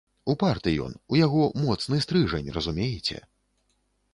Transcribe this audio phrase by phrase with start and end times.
[0.33, 3.17] Упарты ён, у яго моцны стрыжань, разумееце.